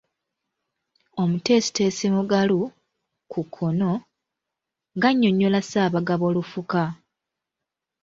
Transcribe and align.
Omuteesiteesi 1.21 2.07
Mugalu 2.15 2.59
(ku 3.31 3.39
kkono) 3.45 3.91
ng'annyonnyola 4.95 5.59
Ssaabagabo 5.63 6.25
Lufuka. 6.35 6.83